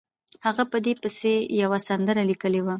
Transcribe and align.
هغه 0.45 0.63
په 0.71 0.77
دې 0.85 0.93
پسې 1.01 1.33
یوه 1.61 1.79
سندره 1.87 2.21
لیکلې 2.29 2.61
وه. 2.63 2.69